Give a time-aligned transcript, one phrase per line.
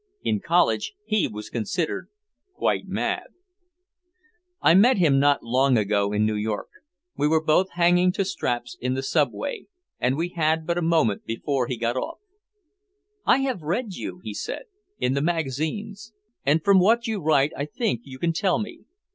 [0.23, 2.07] In college he was considered
[2.55, 3.25] quite mad.
[4.59, 6.69] I met him not long ago in New York.
[7.15, 9.67] We were both hanging to straps in the subway
[9.99, 12.17] and we had but a moment before he got off.
[13.27, 14.63] "I have read you," he said,
[14.97, 16.13] "in the magazines.
[16.43, 18.85] And from what you write I think you can tell me.